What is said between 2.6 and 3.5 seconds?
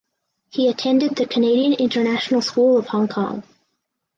of Hong Kong.